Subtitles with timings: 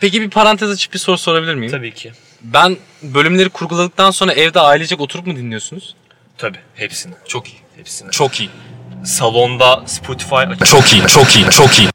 [0.00, 1.72] Peki bir parantez açıp bir soru sorabilir miyim?
[1.72, 2.12] Tabii ki.
[2.42, 5.94] Ben bölümleri kurguladıktan sonra evde ailecek oturup mu dinliyorsunuz?
[6.38, 6.58] Tabii.
[6.74, 7.14] Hepsini.
[7.28, 7.56] Çok iyi.
[7.76, 8.10] Hepsini.
[8.10, 8.50] Çok iyi.
[9.04, 10.66] Salonda Spotify açık.
[10.66, 11.88] Çok iyi, çok iyi, çok iyi.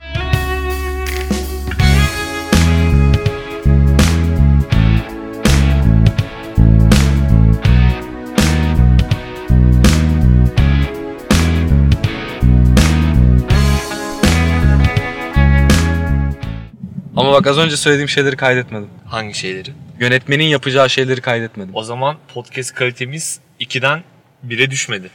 [17.32, 18.90] Ama bak az önce söylediğim şeyleri kaydetmedim.
[19.08, 19.70] Hangi şeyleri?
[20.00, 21.76] Yönetmenin yapacağı şeyleri kaydetmedim.
[21.76, 24.04] O zaman podcast kalitemiz 2'den
[24.48, 25.10] 1'e düşmedi.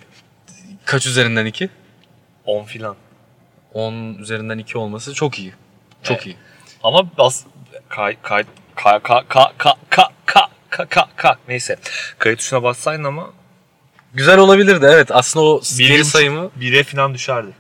[0.85, 1.71] Kaç üzerinden 2?
[2.45, 2.97] 10 filan.
[3.75, 5.53] 10 üzerinden 2 olması çok iyi.
[6.03, 6.27] Çok Evet.
[6.27, 6.37] iyi.
[6.83, 7.45] Ama bas
[7.89, 8.45] kay kay
[8.75, 11.77] ka ka ka ka ka ka ka ka ka neyse.
[12.19, 13.31] Kayıt tuşuna bassaydın ama
[14.15, 15.09] Güzel olabilirdi evet.
[15.11, 17.51] Aslında o bir sayımı 1'e filan düşerdi.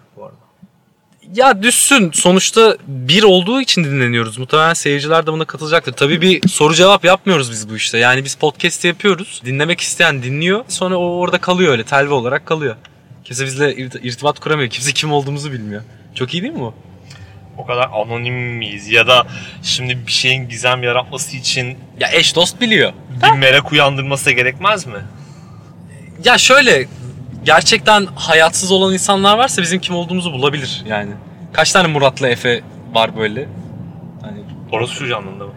[1.34, 2.10] Ya düşsün.
[2.14, 4.38] Sonuçta bir olduğu için dinleniyoruz.
[4.38, 5.92] Muhtemelen seyirciler de buna katılacaktır.
[5.92, 7.98] Tabii bir soru cevap yapmıyoruz biz bu işte.
[7.98, 9.42] Yani biz podcast yapıyoruz.
[9.44, 10.64] Dinlemek isteyen dinliyor.
[10.68, 11.84] Sonra o orada kalıyor öyle.
[11.84, 12.76] Telve olarak kalıyor.
[13.24, 14.70] Kimse bizle irt- irtibat kuramıyor.
[14.70, 15.82] Kimse kim olduğumuzu bilmiyor.
[16.14, 16.74] Çok iyi değil mi bu?
[17.58, 19.26] O kadar anonim miyiz ya da
[19.62, 22.92] şimdi bir şeyin gizem yaratması için Ya eş dost biliyor.
[23.32, 24.98] bir merak uyandırması gerekmez mi?
[26.24, 26.86] Ya şöyle
[27.46, 31.12] gerçekten hayatsız olan insanlar varsa bizim kim olduğumuzu bulabilir yani.
[31.52, 33.48] Kaç tane Murat'la Efe var böyle?
[34.22, 34.38] Hani
[34.72, 35.52] Orası şu anlamda mı?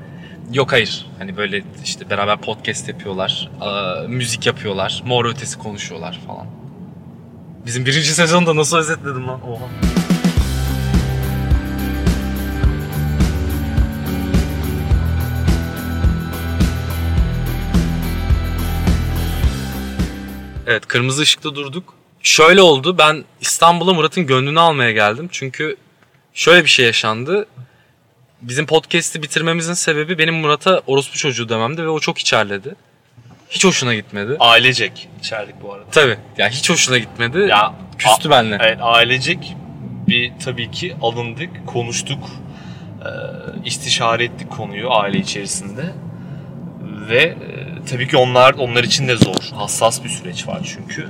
[0.54, 1.06] Yok hayır.
[1.20, 3.50] Hani böyle işte beraber podcast yapıyorlar.
[3.62, 5.04] aa, müzik yapıyorlar.
[5.06, 6.46] Mor ötesi konuşuyorlar falan.
[7.66, 9.40] Bizim birinci sezonda nasıl özetledim lan?
[9.50, 9.99] Oha.
[20.70, 21.94] Evet kırmızı ışıkta durduk.
[22.24, 25.30] Şöyle oldu ben İstanbul'a Murat'ın gönlünü almaya geldim.
[25.32, 25.78] Çünkü
[26.34, 27.48] şöyle bir şey yaşandı
[28.42, 32.76] bizim podcast'i bitirmemizin sebebi benim Murat'a orospu çocuğu dememdi ve o çok içerledi.
[33.50, 34.38] Hiç hoşuna gitmedi.
[34.40, 35.86] Ailecek içerdik bu arada.
[35.92, 36.18] Tabii.
[36.38, 37.38] Ya hiç hoşuna gitmedi.
[37.38, 38.58] Ya Küstü benle.
[38.62, 39.56] Evet ailecek
[40.08, 42.30] bir tabii ki alındık, konuştuk,
[43.02, 43.10] e,
[43.66, 45.86] istişare ettik konuyu aile içerisinde
[47.10, 47.59] ve e,
[47.90, 51.02] tabii ki onlar onlar için de zor, hassas bir süreç var çünkü.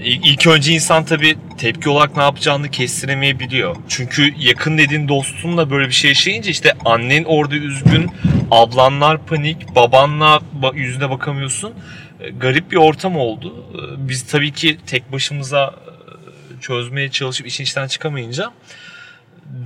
[0.00, 3.76] E, İlk, önce insan tabii tepki olarak ne yapacağını kestiremeyebiliyor.
[3.88, 8.10] Çünkü yakın dediğin dostunla böyle bir şey yaşayınca işte annen orada üzgün,
[8.50, 11.72] ablanlar panik, babanla ba- yüzüne bakamıyorsun.
[12.20, 13.64] E, Garip bir ortam oldu.
[13.74, 15.64] E, Biz tabii ki tek başımıza
[16.58, 18.50] e, çözmeye çalışıp işin içinden çıkamayınca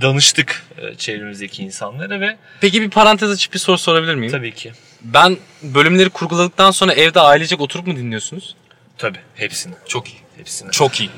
[0.01, 4.31] danıştık e, çevremizdeki insanlara ve Peki bir parantez açıp bir soru sorabilir miyim?
[4.31, 8.55] tabii ki Ben bölümleri kurguladıktan sonra evde ailecek oturup mu dinliyorsunuz?
[8.97, 10.17] tabii hepsini Çok iyi.
[10.37, 10.71] hepsini.
[10.71, 11.09] Çok iyi.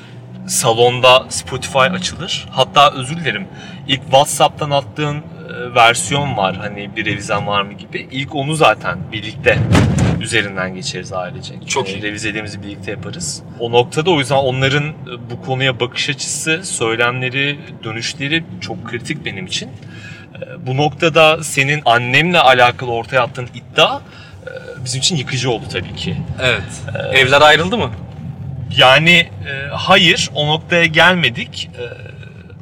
[0.48, 2.46] salonda Spotify açılır.
[2.50, 3.46] Hatta özür dilerim.
[3.88, 6.56] İlk WhatsApp'tan attığın e, versiyon var.
[6.56, 8.08] Hani bir revizen var mı gibi.
[8.10, 9.58] İlk onu zaten birlikte
[10.20, 11.68] üzerinden geçeriz ailecek.
[11.68, 12.02] Çok E, iyi.
[12.02, 13.42] Revizeliğimizi birlikte yaparız.
[13.60, 19.46] O noktada o yüzden onların e, bu konuya bakış açısı, söylemleri, dönüşleri çok kritik benim
[19.46, 19.70] için.
[20.42, 24.50] E, Bu noktada senin annemle alakalı ortaya attığın iddia e,
[24.84, 26.16] bizim için yıkıcı oldu tabii ki.
[26.42, 26.62] Evet.
[27.12, 27.90] Evler ayrıldı mı?
[28.76, 29.10] Yani
[29.48, 31.70] e, hayır o noktaya gelmedik.
[31.78, 31.82] E,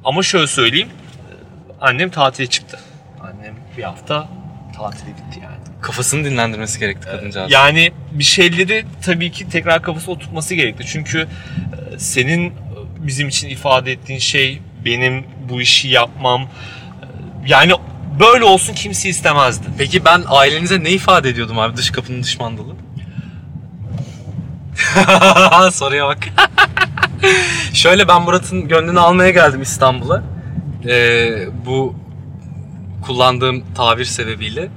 [0.05, 0.89] ama şöyle söyleyeyim.
[0.89, 2.79] e, annem tatile çıktı.
[3.21, 4.29] Annem bir hafta
[4.77, 5.57] tatile gitti yani.
[5.83, 7.53] Kafasını dinlendirmesi gerekti kadıncağız.
[7.53, 10.85] Yani bir şeyleri tabii ki tekrar kafası oturtması gerekti.
[10.87, 12.53] Çünkü e, senin
[12.99, 16.49] bizim için ifade ettiğin şey benim bu işi yapmam.
[17.47, 17.73] Yani
[18.21, 19.67] böyle olsun kimse istemezdi.
[19.79, 22.75] Peki ben ailenize ne ifade ediyordum abi dış kapının dış mandalı?
[25.73, 26.19] Soruya bak.
[27.75, 30.23] Şöyle ben Murat'ın gönlünü almaya geldim İstanbul'a.
[30.87, 31.95] Ee, bu
[33.07, 34.71] kullandığım tabir sebebiyle.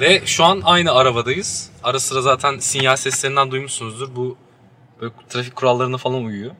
[0.00, 1.70] Ve şu an aynı arabadayız.
[1.82, 4.16] Ara sıra zaten sinyal seslerinden duymuşsunuzdur.
[4.16, 4.36] Bu
[5.00, 6.50] böyle trafik kurallarına falan uyuyor.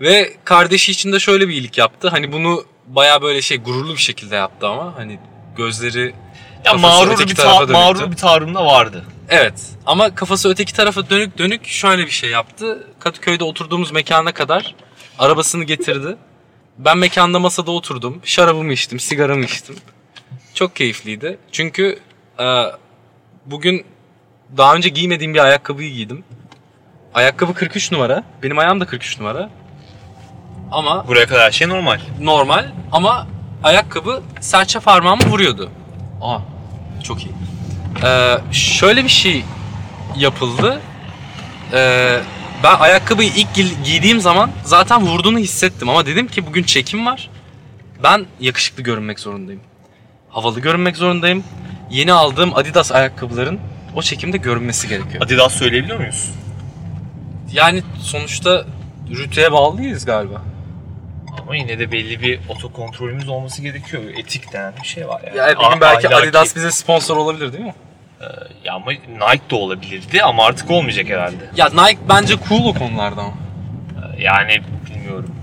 [0.00, 2.08] Ve kardeşi için de şöyle bir iyilik yaptı.
[2.08, 5.18] Hani bunu baya böyle şey gururlu bir şekilde yaptı ama hani
[5.56, 6.14] gözleri
[6.64, 7.72] Ya mağrur bir, ta- dönüktü.
[7.72, 9.04] mağrur bir tavrım da vardı.
[9.28, 9.54] Evet
[9.86, 12.86] ama kafası öteki tarafa dönük dönük şöyle bir şey yaptı.
[12.98, 14.74] Kadıköy'de oturduğumuz mekana kadar
[15.18, 16.16] arabasını getirdi.
[16.78, 18.20] Ben mekanda masada oturdum.
[18.24, 19.76] Şarabımı içtim, sigaramı içtim.
[20.54, 21.38] Çok keyifliydi.
[21.52, 21.98] Çünkü
[22.40, 22.62] e,
[23.46, 23.84] bugün
[24.56, 26.24] daha önce giymediğim bir ayakkabıyı giydim.
[27.14, 28.24] Ayakkabı 43 numara.
[28.42, 29.50] Benim ayağım da 43 numara.
[30.72, 32.00] Ama Buraya kadar her şey normal.
[32.20, 33.26] normal ama
[33.62, 35.70] ayakkabı serçe parmağımı vuruyordu.
[36.22, 36.38] Aa
[37.02, 37.30] çok iyi.
[38.04, 39.44] Ee, şöyle bir şey
[40.16, 40.80] yapıldı.
[41.72, 42.18] Ee,
[42.64, 47.30] ben ayakkabıyı ilk gi- giydiğim zaman zaten vurduğunu hissettim ama dedim ki bugün çekim var.
[48.02, 49.60] Ben yakışıklı görünmek zorundayım.
[50.30, 51.44] havalı görünmek zorundayım.
[51.90, 53.60] Yeni aldığım Adidas ayakkabıların
[53.94, 55.22] o çekimde görünmesi gerekiyor.
[55.24, 56.30] Adidas söyleyebiliyor muyuz?
[57.52, 58.64] Yani sonuçta
[59.10, 60.42] rütüye bağlıyız galiba.
[61.40, 64.02] Ama yine de belli bir otokontrolümüz olması gerekiyor.
[64.16, 65.36] Etik denen bir şey var yani.
[65.38, 67.74] Ya bir gün A- belki ahlaki- Adidas bize sponsor olabilir değil mi?
[68.64, 71.36] Ya ama Nike de olabilirdi ama artık olmayacak herhalde.
[71.56, 73.34] Ya Nike bence cool o konularda ama.
[74.18, 75.34] Yani bilmiyorum.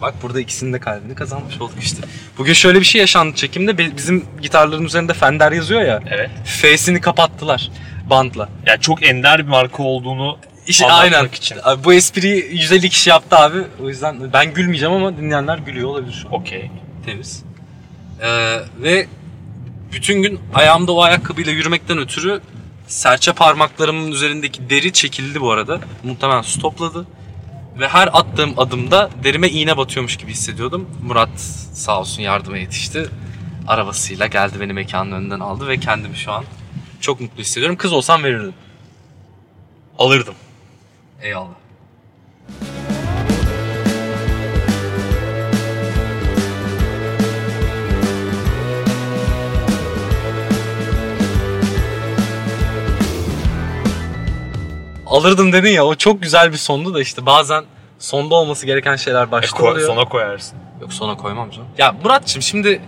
[0.00, 2.02] Bak burada ikisinin de kalbini kazanmış olduk işte.
[2.38, 3.78] Bugün şöyle bir şey yaşandı çekimde.
[3.78, 6.00] Bi- Bizim gitarların üzerinde Fender yazıyor ya.
[6.10, 6.30] Evet.
[6.44, 7.70] Face'ini kapattılar
[8.10, 8.48] bantla.
[8.66, 10.38] Ya çok ender bir marka olduğunu
[10.84, 11.28] Anlatmak aynen.
[11.28, 11.56] için.
[11.62, 13.58] Abi Bu espriyi 150 kişi yaptı abi.
[13.82, 16.34] O yüzden ben gülmeyeceğim ama dinleyenler gülüyor olabilir şu an.
[16.34, 16.70] okey.
[17.06, 17.44] Temiz.
[18.22, 19.06] Ee, ve
[19.92, 22.40] bütün gün ayağımda o ayakkabıyla yürümekten ötürü
[22.86, 25.80] serçe parmaklarımın üzerindeki deri çekildi bu arada.
[26.04, 27.06] Muhtemelen su topladı.
[27.78, 30.88] Ve her attığım adımda derime iğne batıyormuş gibi hissediyordum.
[31.02, 31.40] Murat
[31.72, 33.08] sağ olsun yardıma yetişti.
[33.66, 36.44] Arabasıyla geldi beni mekanın önünden aldı ve kendimi şu an
[37.00, 37.76] çok mutlu hissediyorum.
[37.76, 38.54] Kız olsam verirdim.
[39.98, 40.34] Alırdım.
[41.22, 41.56] Eyvallah.
[55.06, 57.64] Alırdım dedin ya o çok güzel bir sondu da işte bazen
[57.98, 59.86] sonda olması gereken şeyler E, başta koy- oluyor.
[59.86, 60.58] sona koyarsın.
[60.80, 61.66] Yok sona koymam canım.
[61.78, 62.80] Ya Muratçım şimdi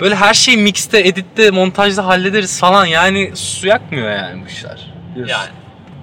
[0.00, 4.92] böyle her şeyi mixte, editte, montajda hallederiz falan yani su yakmıyor yani bu işler.
[5.10, 5.34] Biliyorsun.
[5.34, 5.48] Yani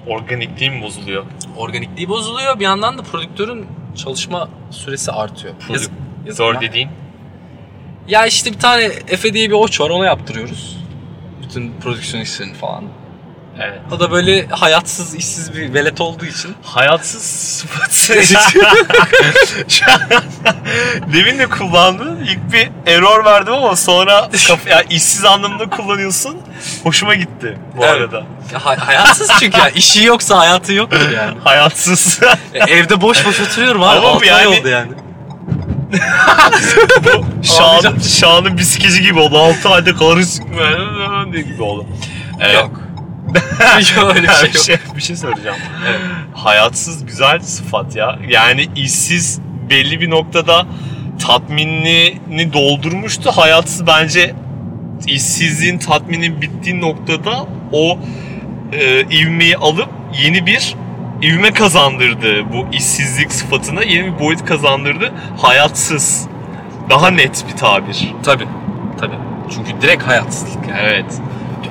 [0.08, 1.24] organikliğim bozuluyor.
[1.58, 2.60] organikliği bozuluyor.
[2.60, 3.66] Bir yandan da prodüktörün
[3.96, 5.54] çalışma süresi artıyor.
[5.70, 5.92] Yazık-
[6.26, 6.62] yazık Zor ya.
[6.62, 6.90] dediğin.
[8.08, 10.78] Ya işte bir tane Efe diye bir oç var ona yaptırıyoruz.
[11.44, 12.84] Bütün prodüksiyon işlerini falan.
[13.60, 13.80] Evet.
[13.92, 16.56] O da böyle hayatsız, işsiz bir velet olduğu için.
[16.64, 17.66] Hayatsız
[18.66, 18.78] an
[21.14, 22.20] Demin de kullandın.
[22.24, 26.38] İlk bir error verdim ama sonra kaf- ya işsiz anlamında kullanıyorsun.
[26.84, 27.94] Hoşuma gitti bu Evet.
[27.96, 28.24] arada.
[28.64, 29.70] Ha- hayatsız çünkü ya.
[29.70, 31.38] işi yoksa hayatı yoktur yani.
[31.44, 32.20] Hayatsız.
[32.54, 33.98] E, Evde boş boş oturuyorum abi.
[34.00, 34.92] Ama bu 6 ay yani- oldu yani.
[37.44, 38.02] Şahan'ın, Ağlayacağım.
[38.02, 39.38] Şahan'ın bisikeci gibi oldu.
[39.40, 39.96] 6 ayda
[41.34, 41.86] diye gibi oldu.
[42.40, 42.56] Evet.
[42.56, 42.80] Yok.
[43.98, 45.58] Yok öyle bir şey bir, şey, bir şey söyleyeceğim.
[45.90, 46.00] Evet.
[46.34, 48.20] Hayatsız güzel sıfat ya.
[48.30, 49.40] Yani işsiz
[49.70, 50.66] belli bir noktada
[51.20, 53.32] tatminini doldurmuştu.
[53.32, 54.36] Hayatsız bence
[55.08, 58.00] işsizliğin tatminin bittiği noktada o
[58.74, 59.90] e, ivmeyi alıp
[60.24, 60.76] yeni bir
[61.24, 62.54] ivme kazandırdı.
[62.54, 65.14] Bu işsizlik sıfatına yeni bir boyut kazandırdı.
[65.38, 66.28] Hayatsız.
[66.90, 68.14] Daha net bir tabir.
[68.24, 68.48] Tabii.
[69.00, 69.16] Tabii.
[69.56, 70.80] Çünkü direkt hayatsızlık yani.
[70.84, 71.22] Evet.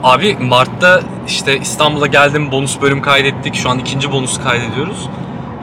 [0.04, 3.54] Abi Mart'ta işte İstanbul'a geldim bonus bölüm kaydettik.
[3.54, 5.08] Şu an ikinci bonusu kaydediyoruz.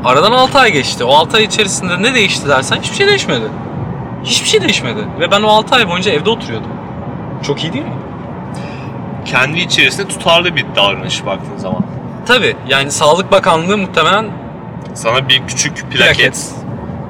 [0.06, 1.04] Aradan 6 ay geçti.
[1.04, 3.46] O 6 ay içerisinde ne değişti dersen hiçbir şey değişmedi.
[4.24, 5.08] Hiçbir şey değişmedi.
[5.20, 6.70] Ve ben o 6 ay boyunca evde oturuyordum.
[7.44, 7.94] Çok iyi değil mi?
[9.26, 11.84] Kendi içerisinde tutarlı bir davranış baktığın zaman.
[12.26, 14.26] Tabii yani Sağlık Bakanlığı muhtemelen
[14.94, 16.52] Sana bir küçük plaket, Plaket.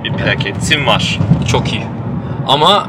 [0.04, 1.20] bir plaketin var.
[1.52, 1.84] çok iyi.
[2.48, 2.88] Ama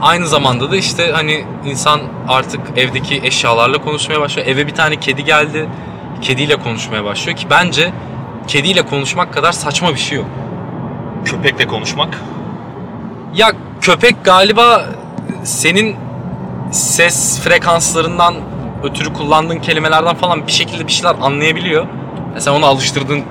[0.00, 4.46] aynı zamanda da işte hani insan artık evdeki eşyalarla konuşmaya başlıyor.
[4.48, 5.68] Eve bir tane kedi geldi.
[6.22, 7.92] Kediyle konuşmaya başlıyor ki bence
[8.48, 10.26] kediyle konuşmak kadar saçma bir şey yok.
[11.24, 12.18] Köpekle konuşmak.
[13.34, 14.84] Ya köpek galiba
[15.44, 15.96] senin
[16.72, 18.34] ses frekanslarından
[18.84, 21.86] ötürü kullandığın kelimelerden falan bir şekilde bir şeyler anlayabiliyor.
[22.34, 23.22] Ya sen onu alıştırdığın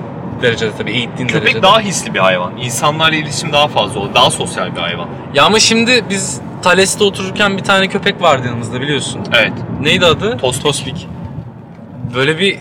[0.42, 1.62] derecede tabii eğittiğin Köpek derecede.
[1.62, 2.56] daha hisli bir hayvan.
[2.56, 4.14] İnsanlarla iletişim daha fazla olur.
[4.14, 5.08] Daha sosyal bir hayvan.
[5.34, 9.20] Ya ama şimdi biz Thales'te otururken bir tane köpek vardı yanımızda biliyorsun.
[9.32, 9.52] Evet.
[9.80, 10.36] Neydi adı?
[10.38, 10.62] Tospik.
[10.62, 11.08] Tospik.
[12.14, 12.58] Böyle bir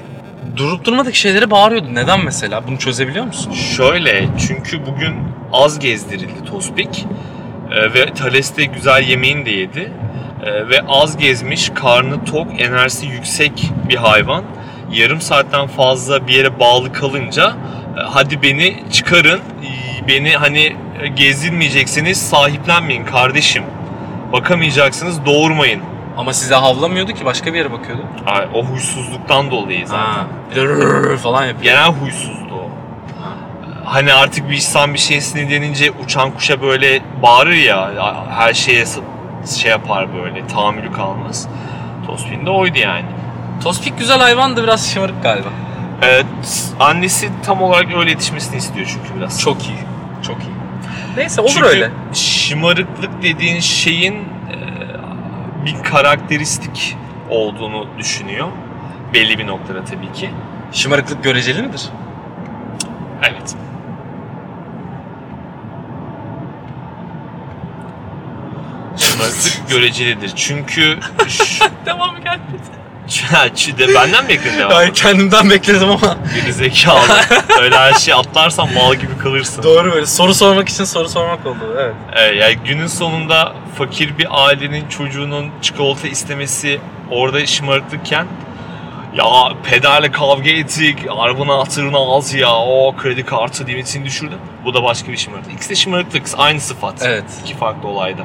[0.58, 1.88] durup durmadık şeyleri bağırıyordu.
[1.94, 2.68] Neden mesela?
[2.68, 3.52] Bunu çözebiliyor musun?
[3.52, 5.16] Şöyle çünkü bugün
[5.54, 7.06] az gezdirildi Tospik.
[7.72, 9.92] Ee, ve Thales'te güzel yemeğini de yedi.
[10.44, 14.44] Ee, ve az gezmiş, karnı tok, enerjisi yüksek bir hayvan.
[14.92, 17.54] Yarım saatten fazla bir yere bağlı kalınca
[17.98, 19.40] e, hadi beni çıkarın,
[20.08, 20.76] beni hani
[21.16, 23.64] gezdirmeyeceksiniz, sahiplenmeyin kardeşim.
[24.34, 25.82] Bakamayacaksınız, doğurmayın.
[26.18, 28.02] Ama size havlamıyordu ki başka bir yere bakıyordu.
[28.26, 30.04] Ay, O huysuzluktan dolayı zaten.
[30.06, 30.26] Ha.
[30.52, 31.64] Bir de rrrr falan yapıyor.
[31.64, 32.70] Genel huysuzdu o.
[33.86, 37.92] Hani artık bir insan bir şeye sinirlenince uçan kuşa böyle bağırır ya
[38.30, 38.86] her şeye
[39.58, 41.48] şey yapar böyle tahammülü kalmaz.
[42.08, 43.06] Tospin de oydu yani.
[43.64, 45.48] Tospik güzel hayvandı biraz şımarık galiba.
[46.02, 46.26] Evet,
[46.80, 49.42] annesi tam olarak öyle yetişmesini istiyor çünkü biraz.
[49.42, 49.78] Çok iyi.
[50.28, 50.56] Çok iyi.
[51.18, 51.92] Neyse olur Çünkü öyle.
[52.14, 54.56] şımarıklık dediğin şeyin e,
[55.66, 56.98] bir karakteristik
[57.30, 58.48] olduğunu düşünüyor.
[59.14, 60.30] Belli bir noktada tabii ki.
[60.74, 61.90] Şımarıklık göreceli midir?
[63.24, 63.56] Evet.
[68.98, 70.34] Şımarıklık görecelidir.
[70.36, 71.00] Çünkü
[71.86, 72.85] Devamı gelmedi.
[73.78, 74.74] De benden mi bekledin devamlı?
[74.74, 76.18] Hayır kendimden bekledim ama.
[76.36, 77.00] Geri zekalı.
[77.62, 79.64] Öyle her şey atlarsan mal gibi kalırsın.
[79.64, 81.76] Doğru böyle soru sormak için soru sormak oldu.
[81.80, 81.94] Evet.
[82.14, 86.80] Ee, yani günün sonunda fakir bir ailenin çocuğunun çikolata istemesi
[87.12, 88.28] orada şımarıklıkken
[89.16, 89.26] ya
[89.64, 94.36] pederle kavga ettik, arabanın hatırını aldı ya, o kredi kartı limitini düşürdü.
[94.66, 95.54] Bu da başka bir şımarıklık.
[95.54, 97.02] İkisi de şımarıklık, aynı sıfat.
[97.02, 97.24] Evet.
[97.46, 98.22] İki farklı olayda.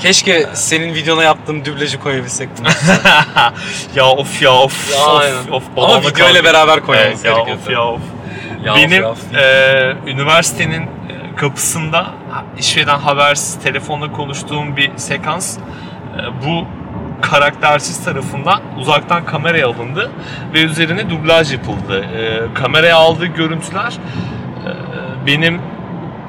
[0.00, 2.48] Keşke senin videona yaptığım dublajı koyabilsek
[3.94, 5.52] ya of ya of, Ya, of, aynen.
[5.52, 5.62] of.
[5.76, 8.00] Ama video ile beraber koymamız Evet, ya of ya of.
[8.64, 9.40] Ya Benim of ya.
[9.40, 12.06] e, üniversitenin e, kapısında
[12.58, 15.62] işveren habersiz telefonla konuştuğum bir sekans e,
[16.46, 16.66] bu
[17.22, 20.10] karaktersiz tarafından uzaktan kameraya alındı
[20.54, 22.04] ve üzerine dublaj yapıldı.
[22.04, 24.70] E, kameraya aldığı görüntüler e,
[25.26, 25.60] benim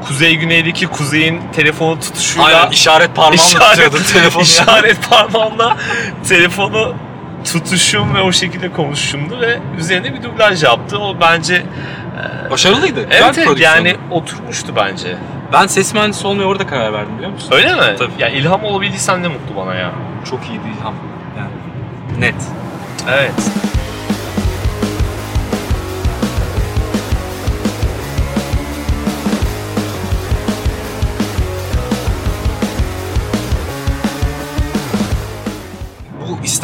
[0.08, 4.44] kuzey güneydeki kuzeyin telefonu tutuşuyla Aynen işaret parmağımla tutuyordun telefonu.
[4.44, 5.78] işaret parmağımla
[6.30, 6.94] telefonu
[7.54, 11.00] tutuşum ve o şekilde konuşuşumdu ve üzerine bir dublaj yaptı.
[11.00, 11.64] O bence
[12.52, 13.04] Başarılıydı.
[13.04, 13.76] Güzel evet, bir evet prodüksiyon.
[13.76, 15.16] yani oturmuştu bence.
[15.54, 17.50] Ben ses mühendisi olmaya orada karar verdim biliyor musun?
[17.52, 17.82] Öyle mi?
[17.98, 18.12] Tabii.
[18.20, 19.92] Ya ilham olabildiysen ne mutlu bana ya.
[20.30, 20.94] Çok iyiydi İlham.
[21.38, 22.36] Yani net.
[23.10, 23.32] Evet.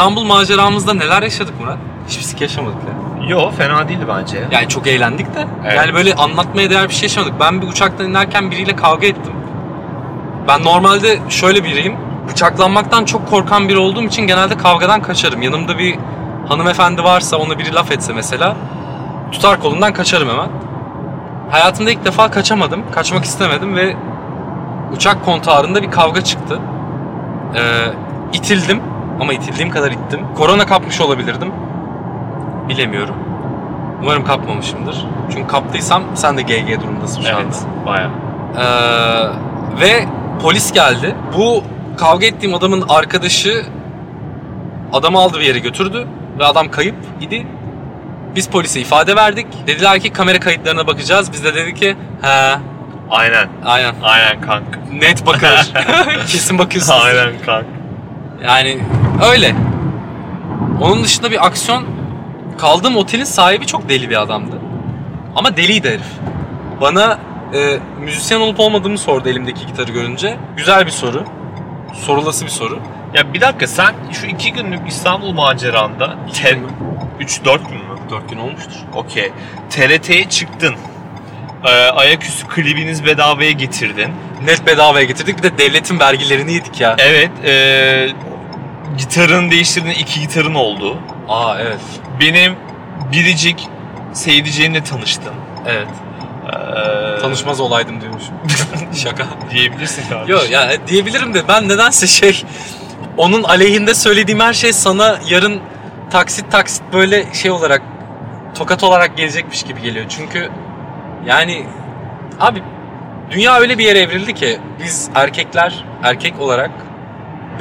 [0.01, 1.77] İstanbul maceramızda neler yaşadık Murat?
[2.07, 3.27] Hiçbir sik yaşamadık ya.
[3.27, 4.43] Yo fena değildi bence ya.
[4.51, 5.47] Yani çok eğlendik de.
[5.65, 5.77] Evet.
[5.77, 7.33] Yani böyle anlatmaya değer bir şey yaşamadık.
[7.39, 9.33] Ben bir uçaktan inerken biriyle kavga ettim.
[10.47, 11.97] Ben normalde şöyle biriyim.
[12.29, 15.41] Bıçaklanmaktan çok korkan biri olduğum için genelde kavgadan kaçarım.
[15.41, 15.95] Yanımda bir
[16.47, 18.55] hanımefendi varsa ona biri laf etse mesela
[19.31, 20.49] tutar kolundan kaçarım hemen.
[21.51, 22.83] Hayatımda ilk defa kaçamadım.
[22.91, 23.95] Kaçmak istemedim ve
[24.95, 26.59] uçak kontarında bir kavga çıktı.
[27.55, 27.87] Ee,
[28.33, 30.19] itildim ama itildiğim kadar ittim.
[30.37, 31.51] Korona kapmış olabilirdim.
[32.69, 33.15] Bilemiyorum.
[34.01, 35.05] Umarım kapmamışımdır.
[35.33, 37.41] Çünkü kaptıysam sen de GG durumdasın şu anda.
[37.41, 37.65] Evet.
[37.85, 38.09] Baya.
[38.57, 40.05] Ee, ve
[40.41, 41.15] polis geldi.
[41.37, 41.63] Bu
[41.97, 43.65] kavga ettiğim adamın arkadaşı
[44.93, 46.07] adamı aldı bir yere götürdü
[46.39, 47.47] ve adam kayıp idi.
[48.35, 49.47] Biz polise ifade verdik.
[49.67, 51.31] Dediler ki kamera kayıtlarına bakacağız.
[51.33, 52.55] Biz de dedik ki he
[53.09, 53.47] Aynen.
[53.65, 54.79] aynen Aynen kanka.
[54.93, 55.71] net bakılır.
[56.27, 57.01] Kesin bakıyorsunuz.
[57.05, 57.67] Aynen kanka.
[58.43, 58.77] Yani
[59.21, 59.55] öyle.
[60.81, 61.85] Onun dışında bir aksiyon
[62.57, 64.59] kaldığım otelin sahibi çok deli bir adamdı.
[65.35, 66.11] Ama deliydi herif.
[66.81, 67.19] Bana
[67.53, 70.37] e, müzisyen olup olmadığımı sordu elimdeki gitarı görünce.
[70.57, 71.23] Güzel bir soru.
[71.93, 72.79] Sorulası bir soru.
[73.13, 76.59] Ya bir dakika sen şu iki günlük İstanbul maceranda te-
[77.19, 77.97] 3-4 gün mü?
[78.09, 78.79] 4 gün olmuştur.
[78.95, 79.31] Okey.
[79.69, 80.75] TRT'ye çıktın.
[81.65, 84.11] Ee, ayaküstü klibiniz bedavaya getirdin.
[84.45, 85.37] Net bedavaya getirdik.
[85.37, 86.95] Bir de devletin vergilerini yedik ya.
[86.99, 87.31] Evet.
[87.45, 88.09] ee,
[88.97, 90.97] gitarın değiştirdiğin iki gitarın oldu.
[91.29, 91.79] Aa evet.
[92.19, 92.55] Benim
[93.11, 93.67] biricik
[94.13, 95.33] Seyirciğimle tanıştım.
[95.67, 95.87] Evet.
[96.47, 98.33] Ee, Tanışmaz olaydım diyormuşum.
[99.03, 99.25] Şaka.
[99.51, 100.35] diyebilirsin kardeşim.
[100.35, 102.43] Yok ya diyebilirim de ben nedense şey
[103.17, 105.59] onun aleyhinde söylediğim her şey sana yarın
[106.09, 107.81] taksit taksit böyle şey olarak
[108.55, 110.05] tokat olarak gelecekmiş gibi geliyor.
[110.09, 110.49] Çünkü
[111.25, 111.65] yani
[112.39, 112.63] abi
[113.31, 116.71] dünya öyle bir yere evrildi ki biz erkekler erkek olarak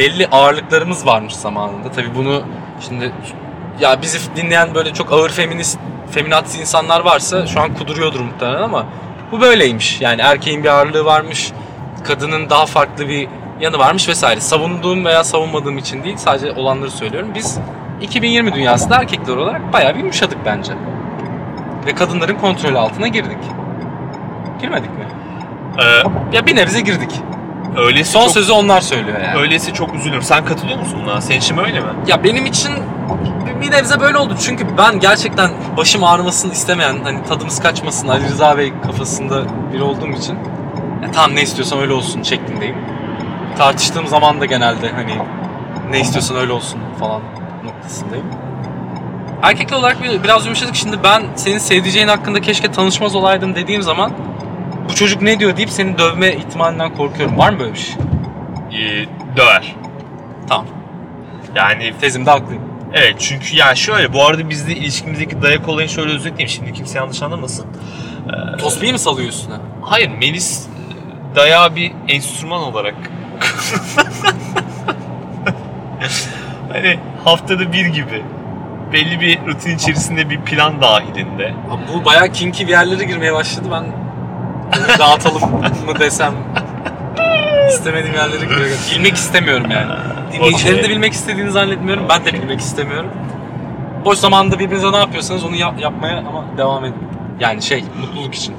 [0.00, 1.90] belli ağırlıklarımız varmış zamanında.
[1.90, 2.42] Tabii bunu
[2.80, 3.12] şimdi
[3.80, 5.78] ya bizi dinleyen böyle çok ağır feminist
[6.10, 8.86] feminazi insanlar varsa şu an kuduruyordur muhtemelen ama
[9.32, 10.00] bu böyleymiş.
[10.00, 11.52] Yani erkeğin bir ağırlığı varmış,
[12.04, 13.28] kadının daha farklı bir
[13.60, 14.40] yanı varmış vesaire.
[14.40, 17.28] Savunduğum veya savunmadığım için değil, sadece olanları söylüyorum.
[17.34, 17.58] Biz
[18.00, 20.72] 2020 dünyasında erkekler olarak bayağı bir yumuşadık bence.
[21.86, 23.38] Ve kadınların kontrolü altına girdik.
[24.60, 25.06] Girmedik mi?
[25.78, 25.82] Ee,
[26.36, 27.10] Ya bir nebze girdik.
[27.76, 29.38] Öylesi Son çok, sözü onlar söylüyor yani.
[29.40, 30.22] öylesi çok üzülürüm.
[30.22, 31.20] Sen katılıyor musun buna?
[31.20, 31.86] Senin için öyle mi?
[32.06, 32.70] Ya benim için
[33.60, 34.34] bir nebze böyle oldu.
[34.40, 40.08] Çünkü ben gerçekten başım ağrımasını istemeyen, hani tadımız kaçmasın Ali Rıza Bey kafasında biri olduğum
[40.10, 40.34] için
[41.02, 42.76] ya tamam ne istiyorsan öyle olsun şeklindeyim.
[43.58, 45.18] Tartıştığım zaman da genelde hani
[45.90, 47.20] ne istiyorsan öyle olsun falan
[47.64, 48.26] noktasındayım.
[49.42, 50.74] Erkekler olarak bir- biraz yumuşadık.
[50.76, 54.12] Şimdi ben senin sevdiceğin hakkında keşke tanışmaz olaydım dediğim zaman
[54.90, 57.38] bu çocuk ne diyor deyip seni dövme ihtimalinden korkuyorum.
[57.38, 57.94] Var mı böyle bir şey?
[58.72, 59.06] Ee,
[59.36, 59.74] döver.
[60.48, 60.66] Tamam.
[61.54, 62.62] Yani Tezimde haklıyım.
[62.94, 66.48] evet çünkü ya şöyle bu arada bizde ilişkimizdeki dayak olayını şöyle özetleyeyim.
[66.48, 67.66] Şimdi kimse yanlış anlamasın.
[68.58, 69.54] Tosbiyi mi salıyor üstüne?
[69.82, 72.94] Hayır Melis e, dayağı bir enstrüman olarak
[76.72, 78.22] hani haftada bir gibi
[78.92, 83.68] belli bir rutin içerisinde bir plan dahilinde Abi bu bayağı kinky bir yerlere girmeye başladı.
[83.72, 84.09] Ben
[84.98, 85.42] dağıtalım
[85.86, 86.34] mı desem
[87.68, 88.60] İstemediğim yerlere gidiyor.
[88.94, 89.92] Bilmek istemiyorum yani.
[90.32, 92.04] Dinleyicilerin de bilmek istediğini zannetmiyorum.
[92.08, 93.10] Ben de bilmek istemiyorum.
[94.04, 96.94] Boş zamanda birbirinize ne yapıyorsanız onu yap- yapmaya ama devam edin.
[97.40, 98.54] Yani şey, mutluluk için.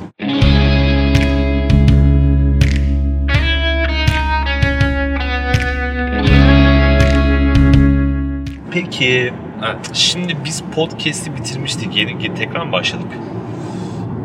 [8.72, 9.34] Peki
[9.66, 9.90] Evet.
[9.94, 11.96] şimdi biz podcast'i bitirmiştik.
[11.96, 13.08] Yeni yeni tekrar mı başladık?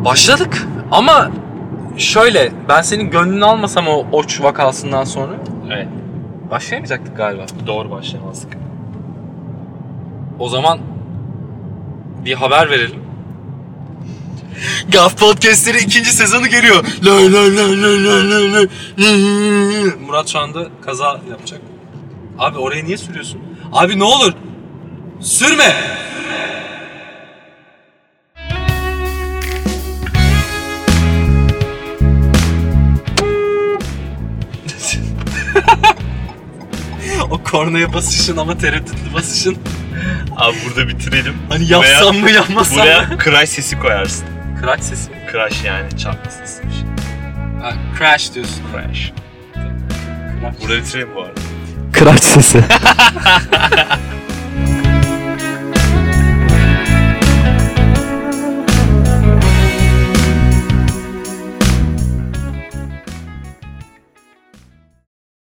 [0.04, 1.30] Başladık ama
[1.96, 5.32] şöyle ben senin gönlünü almasam o oç vakasından sonra
[5.72, 5.88] Evet.
[6.50, 7.46] başlayamayacaktık galiba.
[7.66, 8.52] Doğru başlamazdık.
[10.38, 10.78] O zaman
[12.24, 13.00] bir haber verelim.
[14.88, 16.84] Gaf Podcast'leri ikinci sezonu geliyor.
[20.06, 21.60] Murat şu anda kaza yapacak.
[22.38, 23.40] Abi oraya niye sürüyorsun?
[23.72, 24.32] Abi ne olur.
[25.20, 25.74] Sürme.
[37.30, 39.56] o kornaya basışın ama tereddütlü basışın.
[40.36, 41.34] Abi burada bitirelim.
[41.48, 43.18] Hani yapsam mı yapmasam Buraya mı?
[43.24, 44.26] crash sesi koyarsın.
[44.62, 45.10] Crash sesi.
[45.32, 46.62] Crash yani çarpma sesi.
[47.62, 48.62] Ha, crash diyorsun.
[48.72, 49.12] Crash.
[50.40, 50.60] Crash.
[50.62, 51.40] Burada bitirelim bu arada.
[51.98, 52.64] Crash sesi.